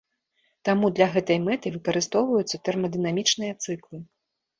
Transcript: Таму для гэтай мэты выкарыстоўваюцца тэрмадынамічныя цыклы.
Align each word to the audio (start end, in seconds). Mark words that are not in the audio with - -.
Таму 0.67 0.87
для 0.99 1.07
гэтай 1.15 1.37
мэты 1.47 1.67
выкарыстоўваюцца 1.75 2.61
тэрмадынамічныя 2.71 3.53
цыклы. 3.67 4.01